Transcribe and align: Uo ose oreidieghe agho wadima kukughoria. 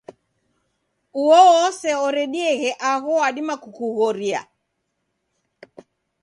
Uo 1.21 1.39
ose 1.65 1.89
oreidieghe 2.05 2.69
agho 2.91 3.11
wadima 3.21 3.55
kukughoria. 3.63 4.41